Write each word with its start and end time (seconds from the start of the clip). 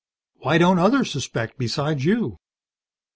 Why 0.37 0.57
don't 0.57 0.79
others 0.79 1.11
suspect, 1.11 1.59
besides 1.59 2.05
you?" 2.05 2.39